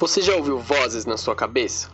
[0.00, 1.90] Você já ouviu vozes na sua cabeça?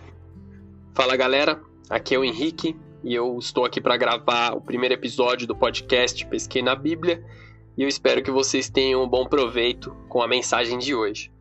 [0.92, 5.46] Fala galera, aqui é o Henrique e eu estou aqui para gravar o primeiro episódio
[5.46, 7.24] do podcast Pesquei na Bíblia
[7.78, 11.32] e eu espero que vocês tenham um bom proveito com a mensagem de hoje.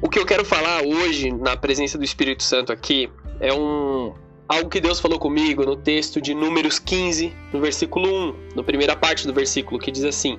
[0.00, 4.14] O que eu quero falar hoje, na presença do Espírito Santo aqui, é um
[4.46, 8.94] algo que Deus falou comigo no texto de Números 15, no versículo 1, na primeira
[8.94, 10.38] parte do versículo, que diz assim: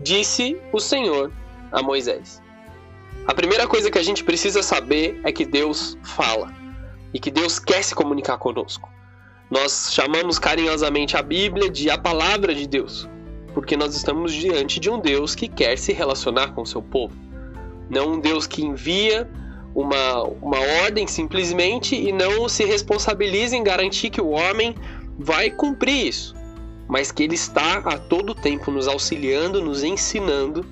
[0.00, 1.32] Disse o Senhor
[1.72, 2.40] a Moisés.
[3.28, 6.50] A primeira coisa que a gente precisa saber é que Deus fala
[7.12, 8.88] e que Deus quer se comunicar conosco.
[9.50, 13.06] Nós chamamos carinhosamente a Bíblia de a palavra de Deus,
[13.52, 17.14] porque nós estamos diante de um Deus que quer se relacionar com o seu povo.
[17.90, 19.30] Não um Deus que envia
[19.74, 24.74] uma, uma ordem simplesmente e não se responsabiliza em garantir que o homem
[25.18, 26.34] vai cumprir isso,
[26.88, 30.64] mas que ele está a todo tempo nos auxiliando, nos ensinando,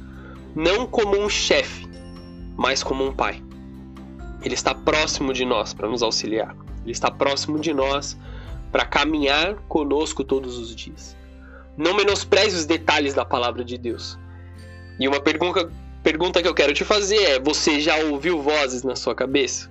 [0.55, 1.86] não como um chefe,
[2.57, 3.43] mas como um pai.
[4.43, 6.57] Ele está próximo de nós para nos auxiliar.
[6.83, 8.17] Ele está próximo de nós
[8.71, 11.17] para caminhar conosco todos os dias.
[11.77, 14.19] Não menospreze os detalhes da palavra de Deus.
[14.99, 15.71] E uma pergunta,
[16.03, 19.71] pergunta que eu quero te fazer é: você já ouviu vozes na sua cabeça?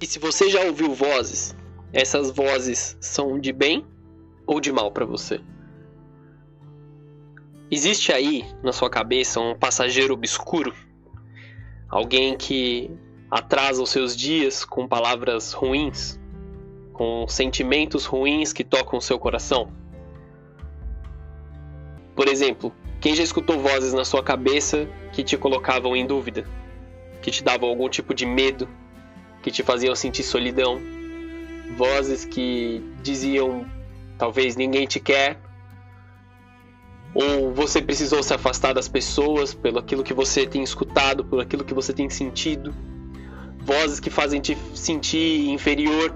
[0.00, 1.56] E se você já ouviu vozes,
[1.94, 3.86] essas vozes são de bem
[4.44, 5.40] ou de mal para você?
[7.70, 10.74] Existe aí na sua cabeça um passageiro obscuro?
[11.88, 12.90] Alguém que
[13.30, 16.18] atrasa os seus dias com palavras ruins,
[16.92, 19.72] com sentimentos ruins que tocam o seu coração?
[22.16, 26.44] Por exemplo, quem já escutou vozes na sua cabeça que te colocavam em dúvida,
[27.22, 28.68] que te davam algum tipo de medo,
[29.42, 30.80] que te faziam sentir solidão,
[31.76, 33.66] vozes que diziam
[34.16, 35.38] talvez ninguém te quer,
[37.14, 41.64] ou você precisou se afastar das pessoas pelo aquilo que você tem escutado, pelo aquilo
[41.64, 42.74] que você tem sentido,
[43.60, 46.14] vozes que fazem te sentir inferior,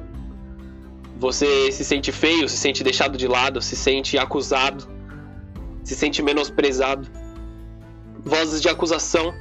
[1.18, 4.88] você se sente feio, se sente deixado de lado, se sente acusado,
[5.82, 7.08] se sente menosprezado,
[8.24, 9.34] vozes de acusação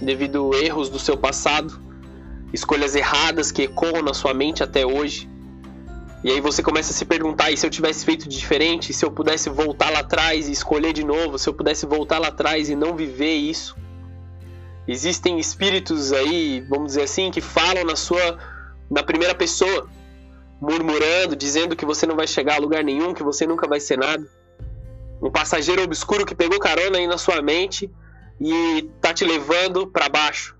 [0.00, 1.80] devido a erros do seu passado,
[2.52, 5.33] escolhas erradas que ecoam na sua mente até hoje
[6.24, 8.94] e aí você começa a se perguntar: e se eu tivesse feito diferente?
[8.94, 11.38] Se eu pudesse voltar lá atrás e escolher de novo?
[11.38, 13.76] Se eu pudesse voltar lá atrás e não viver isso?
[14.88, 18.38] Existem espíritos aí, vamos dizer assim, que falam na sua
[18.90, 19.86] na primeira pessoa,
[20.60, 23.98] murmurando, dizendo que você não vai chegar a lugar nenhum, que você nunca vai ser
[23.98, 24.26] nada.
[25.20, 27.90] Um passageiro obscuro que pegou carona aí na sua mente
[28.40, 30.53] e tá te levando para baixo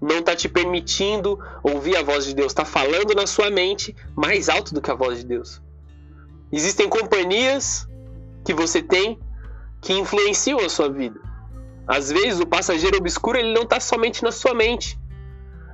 [0.00, 4.48] não está te permitindo ouvir a voz de Deus, está falando na sua mente mais
[4.48, 5.62] alto do que a voz de Deus.
[6.52, 7.88] Existem companhias
[8.44, 9.18] que você tem
[9.80, 11.20] que influenciam a sua vida.
[11.86, 14.98] Às vezes o passageiro obscuro ele não está somente na sua mente,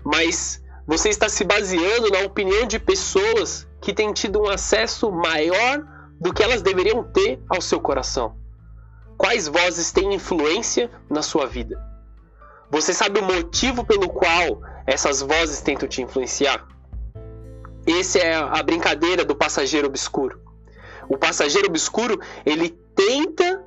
[0.05, 5.85] mas você está se baseando na opinião de pessoas que têm tido um acesso maior
[6.21, 8.37] do que elas deveriam ter ao seu coração.
[9.17, 11.90] Quais vozes têm influência na sua vida?
[12.71, 16.67] Você sabe o motivo pelo qual essas vozes tentam te influenciar?
[17.87, 20.41] Essa é a brincadeira do passageiro obscuro.
[21.09, 23.65] O passageiro obscuro, ele tenta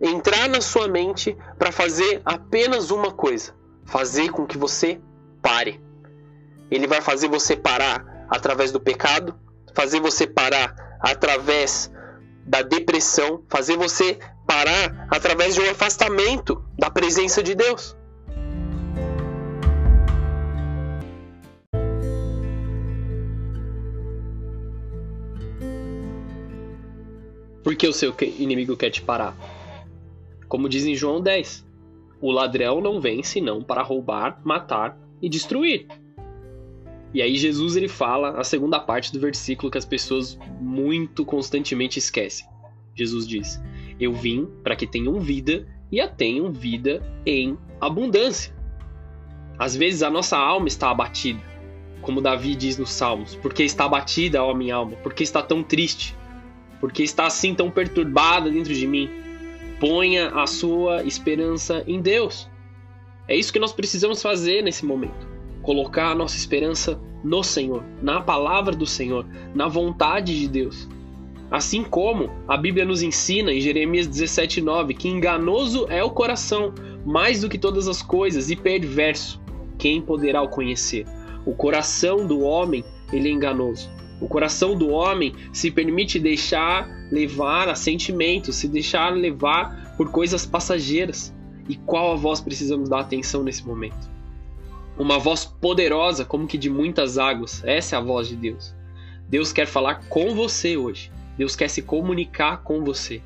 [0.00, 5.00] entrar na sua mente para fazer apenas uma coisa: fazer com que você
[5.42, 5.80] pare.
[6.70, 9.38] Ele vai fazer você parar através do pecado,
[9.74, 11.90] fazer você parar através
[12.46, 17.95] da depressão, fazer você parar através de um afastamento da presença de Deus.
[27.66, 29.36] Porque o seu inimigo quer te parar.
[30.46, 31.66] Como diz em João 10:
[32.20, 35.88] O ladrão não vem senão para roubar, matar e destruir.
[37.12, 41.98] E aí Jesus ele fala a segunda parte do versículo que as pessoas muito constantemente
[41.98, 42.46] esquecem.
[42.94, 43.60] Jesus diz:
[43.98, 48.54] Eu vim para que tenham vida e a tenham vida em abundância.
[49.58, 51.42] Às vezes a nossa alma está abatida,
[52.00, 56.14] como Davi diz nos Salmos, porque está abatida a minha alma, porque está tão triste
[56.86, 59.10] porque está assim tão perturbada dentro de mim.
[59.80, 62.48] Ponha a sua esperança em Deus.
[63.26, 65.26] É isso que nós precisamos fazer nesse momento.
[65.62, 70.88] Colocar a nossa esperança no Senhor, na palavra do Senhor, na vontade de Deus.
[71.50, 76.72] Assim como a Bíblia nos ensina em Jeremias 17:9 que enganoso é o coração,
[77.04, 79.40] mais do que todas as coisas, e perverso,
[79.76, 81.04] quem poderá o conhecer?
[81.44, 83.90] O coração do homem, ele é enganoso.
[84.20, 90.46] O coração do homem se permite deixar levar a sentimentos, se deixar levar por coisas
[90.46, 91.34] passageiras.
[91.68, 94.08] E qual a voz precisamos dar atenção nesse momento?
[94.98, 97.62] Uma voz poderosa, como que de muitas águas.
[97.64, 98.74] Essa é a voz de Deus.
[99.28, 101.10] Deus quer falar com você hoje.
[101.36, 103.20] Deus quer se comunicar com você.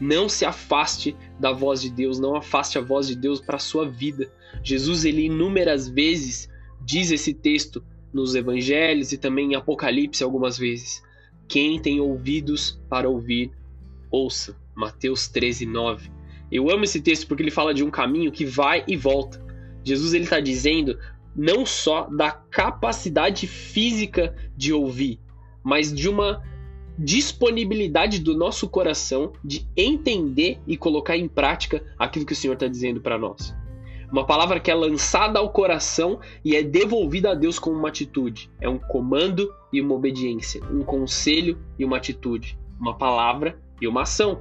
[0.00, 3.60] Não se afaste da voz de Deus, não afaste a voz de Deus para a
[3.60, 4.28] sua vida.
[4.62, 6.48] Jesus, ele inúmeras vezes
[6.84, 7.82] diz esse texto
[8.14, 11.02] nos evangelhos e também em Apocalipse algumas vezes.
[11.48, 13.50] Quem tem ouvidos para ouvir,
[14.10, 14.56] ouça.
[14.74, 16.10] Mateus 13, 9.
[16.50, 19.44] Eu amo esse texto porque ele fala de um caminho que vai e volta.
[19.84, 20.98] Jesus ele está dizendo
[21.34, 25.18] não só da capacidade física de ouvir,
[25.62, 26.42] mas de uma
[26.96, 32.68] disponibilidade do nosso coração de entender e colocar em prática aquilo que o Senhor está
[32.68, 33.54] dizendo para nós.
[34.14, 38.48] Uma palavra que é lançada ao coração e é devolvida a Deus como uma atitude.
[38.60, 44.02] É um comando e uma obediência, um conselho e uma atitude, uma palavra e uma
[44.02, 44.38] ação.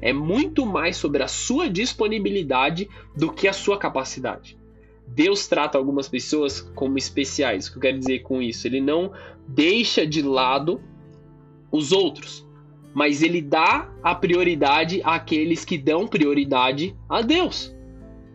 [0.00, 4.56] É muito mais sobre a sua disponibilidade do que a sua capacidade.
[5.04, 7.66] Deus trata algumas pessoas como especiais.
[7.66, 8.68] O que eu quero dizer com isso?
[8.68, 9.10] Ele não
[9.48, 10.80] deixa de lado
[11.72, 12.46] os outros,
[12.94, 17.76] mas ele dá a prioridade àqueles que dão prioridade a Deus.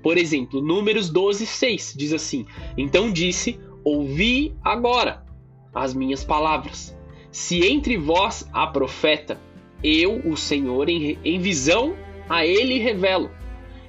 [0.03, 2.45] Por exemplo, Números 12, 6 diz assim:
[2.77, 5.25] Então disse: Ouvi agora
[5.73, 6.95] as minhas palavras.
[7.31, 9.41] Se entre vós há profeta,
[9.83, 11.95] eu, o Senhor, em, em visão
[12.29, 13.31] a ele revelo,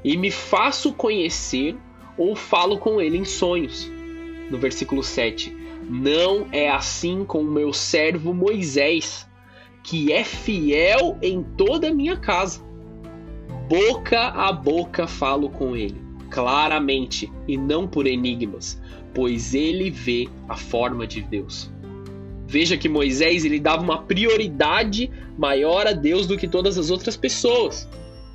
[0.02, 1.76] e me faço conhecer
[2.16, 3.90] ou falo com ele em sonhos.
[4.50, 5.54] No versículo 7:
[5.90, 9.28] Não é assim com o meu servo Moisés
[9.84, 12.64] que é fiel em toda a minha casa.
[13.68, 16.00] Boca a boca falo com ele,
[16.34, 18.82] claramente e não por enigmas,
[19.14, 21.70] pois ele vê a forma de Deus.
[22.48, 25.08] Veja que Moisés ele dava uma prioridade
[25.38, 27.88] maior a Deus do que todas as outras pessoas.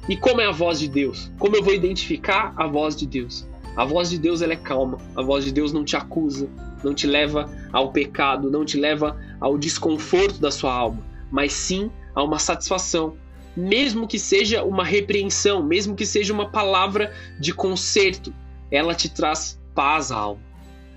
[0.08, 1.30] E como é a voz de Deus?
[1.38, 3.46] Como eu vou identificar a voz de Deus?
[3.76, 4.98] A voz de Deus ela é calma.
[5.14, 6.50] A voz de Deus não te acusa,
[6.82, 11.92] não te leva ao pecado, não te leva ao desconforto da sua alma mas sim
[12.16, 13.16] a uma satisfação,
[13.60, 18.34] mesmo que seja uma repreensão, mesmo que seja uma palavra de conserto,
[18.72, 20.42] ela te traz paz à alma.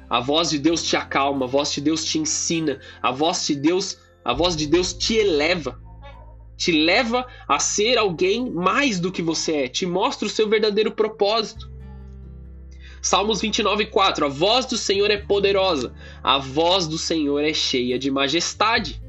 [0.08, 3.56] A voz de Deus te acalma, a voz de Deus te ensina, a voz de
[3.56, 5.80] Deus, a voz de Deus te eleva,
[6.56, 10.92] te leva a ser alguém mais do que você é, te mostra o seu verdadeiro
[10.92, 11.70] propósito.
[13.00, 15.92] Salmos 29, 4: A voz do Senhor é poderosa,
[16.22, 19.02] a voz do Senhor é cheia de majestade.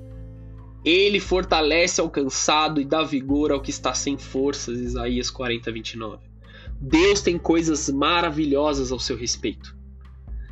[0.83, 4.79] Ele fortalece ao cansado e dá vigor ao que está sem forças.
[4.79, 6.17] Isaías 40, 29.
[6.79, 9.75] Deus tem coisas maravilhosas ao seu respeito.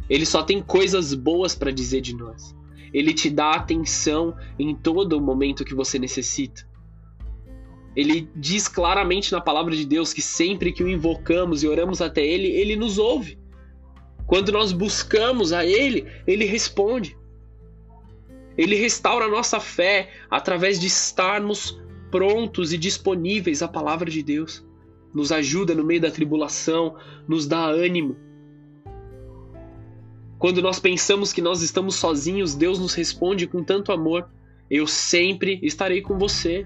[0.09, 2.55] Ele só tem coisas boas para dizer de nós.
[2.93, 6.69] Ele te dá atenção em todo o momento que você necessita.
[7.95, 12.25] Ele diz claramente na palavra de Deus que sempre que o invocamos e oramos até
[12.25, 13.37] Ele, Ele nos ouve.
[14.25, 17.17] Quando nós buscamos a Ele, Ele responde.
[18.57, 24.65] Ele restaura a nossa fé através de estarmos prontos e disponíveis à palavra de Deus.
[25.13, 26.95] Nos ajuda no meio da tribulação,
[27.27, 28.15] nos dá ânimo.
[30.37, 34.27] Quando nós pensamos que nós estamos sozinhos, Deus nos responde com tanto amor:
[34.69, 36.65] Eu sempre estarei com você.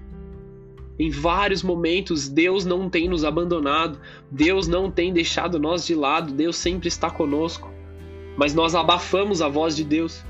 [0.98, 4.00] Em vários momentos, Deus não tem nos abandonado,
[4.30, 7.70] Deus não tem deixado nós de lado, Deus sempre está conosco.
[8.34, 10.24] Mas nós abafamos a voz de Deus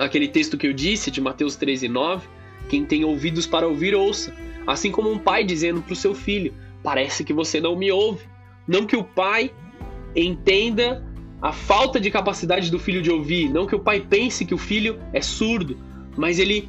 [0.00, 2.26] aquele texto que eu disse de Mateus 13, 9,
[2.68, 4.34] quem tem ouvidos para ouvir, ouça.
[4.66, 8.24] Assim como um pai dizendo para o seu filho: Parece que você não me ouve.
[8.66, 9.52] Não que o pai
[10.14, 11.04] entenda
[11.42, 14.58] a falta de capacidade do filho de ouvir, não que o pai pense que o
[14.58, 15.76] filho é surdo,
[16.16, 16.68] mas ele,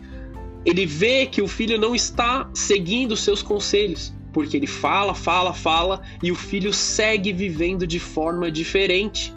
[0.65, 5.53] ele vê que o filho não está seguindo os seus conselhos, porque ele fala, fala,
[5.53, 9.33] fala e o filho segue vivendo de forma diferente.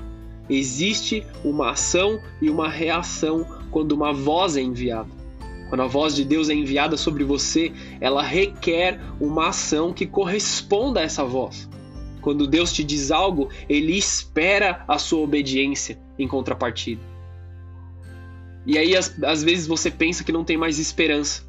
[0.48, 5.10] Existe uma ação e uma reação quando uma voz é enviada.
[5.68, 11.00] Quando a voz de Deus é enviada sobre você, ela requer uma ação que corresponda
[11.00, 11.68] a essa voz.
[12.20, 17.02] Quando Deus te diz algo, ele espera a sua obediência em contrapartida.
[18.64, 21.42] E aí, às, às vezes, você pensa que não tem mais esperança.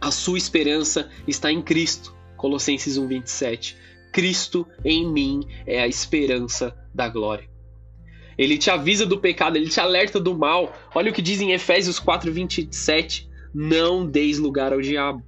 [0.00, 2.12] A sua esperança está em Cristo.
[2.36, 3.76] Colossenses 1,27.
[4.12, 7.55] Cristo em mim é a esperança da glória.
[8.38, 10.74] Ele te avisa do pecado, ele te alerta do mal.
[10.94, 13.28] Olha o que diz em Efésios 4:27.
[13.54, 15.22] Não deis lugar ao diabo.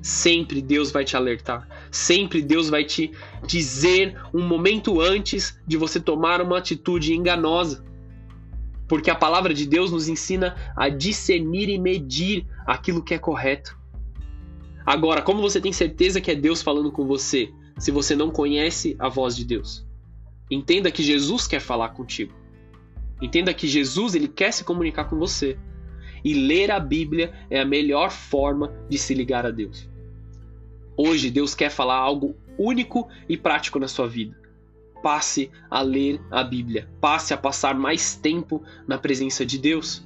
[0.00, 1.68] Sempre Deus vai te alertar.
[1.90, 3.10] Sempre Deus vai te
[3.46, 7.84] dizer um momento antes de você tomar uma atitude enganosa.
[8.86, 13.76] Porque a palavra de Deus nos ensina a discernir e medir aquilo que é correto.
[14.86, 18.96] Agora, como você tem certeza que é Deus falando com você se você não conhece
[18.98, 19.86] a voz de Deus?
[20.50, 22.32] Entenda que Jesus quer falar contigo.
[23.20, 25.58] Entenda que Jesus ele quer se comunicar com você.
[26.24, 29.88] E ler a Bíblia é a melhor forma de se ligar a Deus.
[30.96, 34.36] Hoje Deus quer falar algo único e prático na sua vida.
[35.02, 36.88] Passe a ler a Bíblia.
[37.00, 40.04] Passe a passar mais tempo na presença de Deus.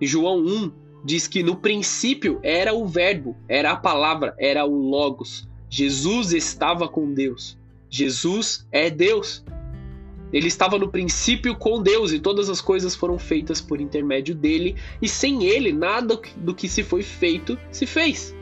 [0.00, 0.72] João 1
[1.04, 5.48] diz que no princípio era o Verbo, era a palavra, era o Logos.
[5.70, 7.58] Jesus estava com Deus.
[7.88, 9.44] Jesus é Deus.
[10.32, 14.76] Ele estava no princípio com Deus e todas as coisas foram feitas por intermédio dele,
[15.02, 18.34] e sem ele nada do que se foi feito se fez.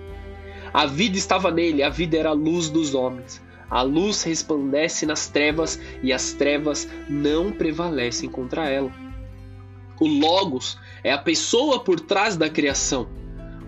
[0.73, 3.40] A vida estava nele, a vida era a luz dos homens.
[3.71, 8.92] A luz resplandece nas trevas e as trevas não prevalecem contra ela.
[10.00, 13.09] O Logos é a pessoa por trás da criação.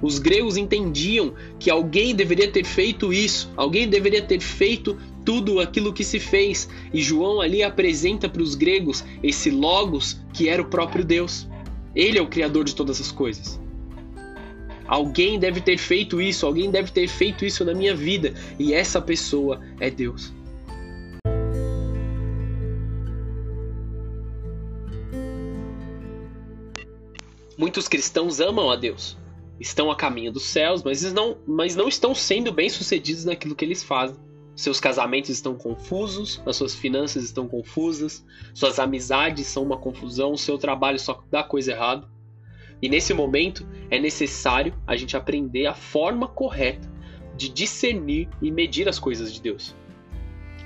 [0.02, 5.92] Os gregos entendiam que alguém deveria ter feito isso, alguém deveria ter feito tudo aquilo
[5.92, 10.66] que se fez, e João ali apresenta para os gregos esse Logos que era o
[10.66, 11.47] próprio Deus.
[11.95, 13.61] Ele é o criador de todas as coisas.
[14.87, 19.00] Alguém deve ter feito isso, alguém deve ter feito isso na minha vida, e essa
[19.00, 20.33] pessoa é Deus.
[27.57, 29.16] Muitos cristãos amam a Deus,
[29.61, 33.85] estão a caminho dos céus, mas não, mas não estão sendo bem-sucedidos naquilo que eles
[33.85, 34.17] fazem.
[34.57, 38.25] Seus casamentos estão confusos, as suas finanças estão confusas,
[38.55, 42.09] suas amizades são uma confusão, o seu trabalho só dá coisa errada.
[42.83, 46.90] E nesse momento é necessário a gente aprender a forma correta
[47.37, 49.76] de discernir e medir as coisas de Deus.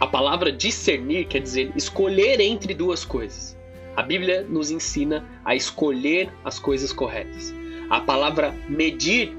[0.00, 3.56] A palavra discernir quer dizer escolher entre duas coisas.
[3.96, 7.54] A Bíblia nos ensina a escolher as coisas corretas.
[7.90, 9.36] A palavra medir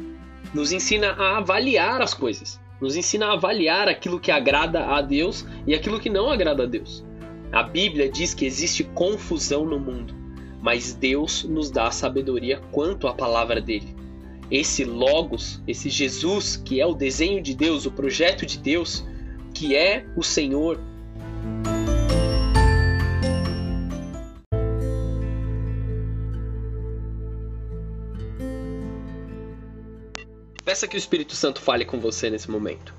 [0.54, 5.46] nos ensina a avaliar as coisas, nos ensina a avaliar aquilo que agrada a Deus
[5.66, 7.04] e aquilo que não agrada a Deus.
[7.52, 10.14] A Bíblia diz que existe confusão no mundo,
[10.62, 13.96] mas Deus nos dá sabedoria quanto à palavra dele.
[14.52, 19.06] Esse Logos, esse Jesus, que é o desenho de Deus, o projeto de Deus,
[19.54, 20.80] que é o Senhor,
[30.66, 32.92] Peça que o Espírito Santo fale com você nesse momento.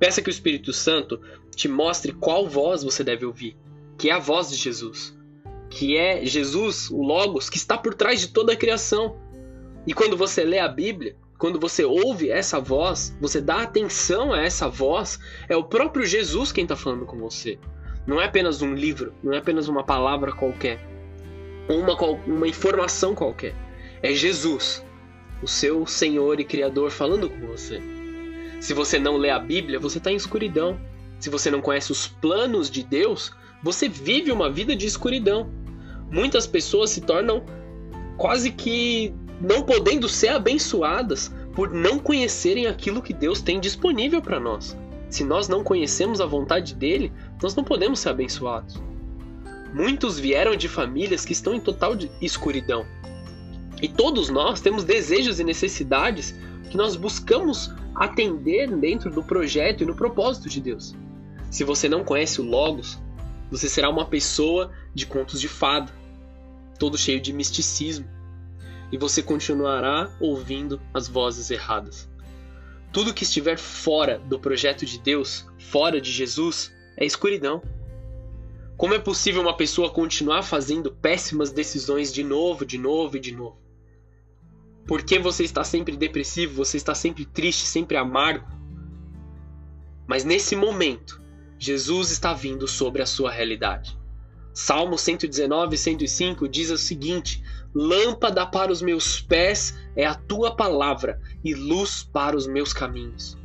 [0.00, 1.20] Peça que o Espírito Santo
[1.54, 3.56] te mostre qual voz você deve ouvir,
[3.96, 5.16] que é a voz de Jesus,
[5.70, 9.16] que é Jesus, o Logos, que está por trás de toda a criação.
[9.86, 14.42] E quando você lê a Bíblia, quando você ouve essa voz, você dá atenção a
[14.42, 17.60] essa voz, é o próprio Jesus quem está falando com você.
[18.08, 20.84] Não é apenas um livro, não é apenas uma palavra qualquer,
[21.68, 23.54] ou uma, uma informação qualquer.
[24.02, 24.83] É Jesus
[25.44, 27.80] o seu Senhor e Criador falando com você.
[28.60, 30.80] Se você não lê a Bíblia, você está em escuridão.
[31.20, 33.30] Se você não conhece os planos de Deus,
[33.62, 35.50] você vive uma vida de escuridão.
[36.10, 37.44] Muitas pessoas se tornam
[38.16, 44.40] quase que não podendo ser abençoadas por não conhecerem aquilo que Deus tem disponível para
[44.40, 44.74] nós.
[45.10, 48.80] Se nós não conhecemos a vontade dele, nós não podemos ser abençoados.
[49.74, 52.86] Muitos vieram de famílias que estão em total escuridão.
[53.82, 56.34] E todos nós temos desejos e necessidades
[56.70, 60.94] que nós buscamos atender dentro do projeto e no propósito de Deus.
[61.50, 62.98] Se você não conhece o Logos,
[63.50, 65.92] você será uma pessoa de contos de fada,
[66.78, 68.08] todo cheio de misticismo,
[68.90, 72.08] e você continuará ouvindo as vozes erradas.
[72.92, 77.62] Tudo que estiver fora do projeto de Deus, fora de Jesus, é escuridão.
[78.76, 83.32] Como é possível uma pessoa continuar fazendo péssimas decisões de novo, de novo e de
[83.32, 83.63] novo?
[84.86, 86.56] Por que você está sempre depressivo?
[86.56, 88.46] Você está sempre triste, sempre amargo?
[90.06, 91.22] Mas nesse momento,
[91.58, 93.98] Jesus está vindo sobre a sua realidade.
[94.52, 97.42] Salmo 119, 105 diz o seguinte:
[97.74, 103.38] Lâmpada para os meus pés é a tua palavra e luz para os meus caminhos.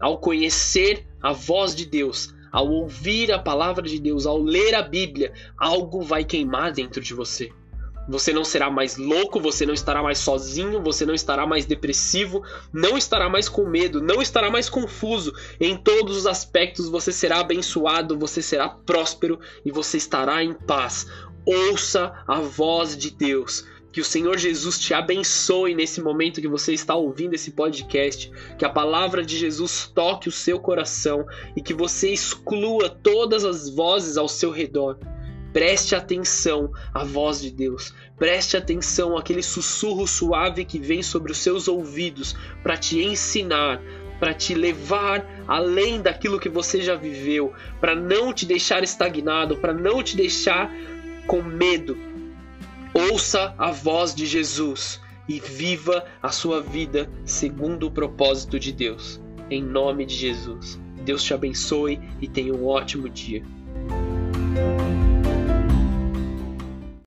[0.00, 4.82] Ao conhecer a voz de Deus, ao ouvir a palavra de Deus, ao ler a
[4.82, 7.52] Bíblia, algo vai queimar dentro de você.
[8.08, 12.42] Você não será mais louco, você não estará mais sozinho, você não estará mais depressivo,
[12.72, 15.34] não estará mais com medo, não estará mais confuso.
[15.60, 21.06] Em todos os aspectos você será abençoado, você será próspero e você estará em paz.
[21.44, 23.66] Ouça a voz de Deus.
[23.92, 28.30] Que o Senhor Jesus te abençoe nesse momento que você está ouvindo esse podcast.
[28.56, 33.68] Que a palavra de Jesus toque o seu coração e que você exclua todas as
[33.68, 34.98] vozes ao seu redor
[35.52, 37.94] Preste atenção à voz de Deus.
[38.16, 43.80] Preste atenção àquele sussurro suave que vem sobre os seus ouvidos para te ensinar,
[44.20, 49.72] para te levar além daquilo que você já viveu, para não te deixar estagnado, para
[49.72, 50.70] não te deixar
[51.26, 51.96] com medo.
[52.92, 59.20] Ouça a voz de Jesus e viva a sua vida segundo o propósito de Deus.
[59.50, 60.78] Em nome de Jesus.
[61.04, 63.42] Deus te abençoe e tenha um ótimo dia.